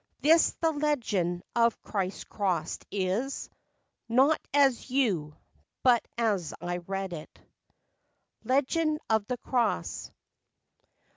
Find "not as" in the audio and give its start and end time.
4.09-4.89